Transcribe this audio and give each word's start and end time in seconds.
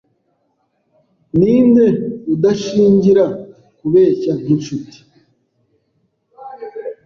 Ninde 1.39 1.85
udashingira 2.33 3.23
kubeshya 3.79 4.31
nkinshuti 4.41 4.97